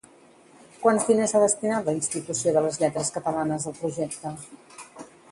Quants 0.83 1.03
diners 1.09 1.33
ha 1.35 1.41
destinat 1.41 1.89
la 1.89 1.93
Institució 1.97 2.53
de 2.55 2.63
les 2.67 2.79
Lletres 2.83 3.11
Catalanes 3.17 3.67
al 3.73 3.77
projecte? 3.83 4.33